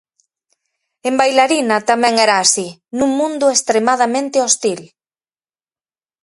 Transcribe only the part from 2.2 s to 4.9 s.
era así, nun mundo extremadamente hostil.